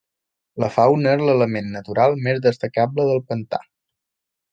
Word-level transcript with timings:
La 0.61 0.69
fauna 0.77 1.11
és 1.17 1.21
l'element 1.27 1.69
natural 1.75 2.17
més 2.29 2.39
destacable 2.47 3.07
del 3.11 3.21
pantà. 3.33 3.61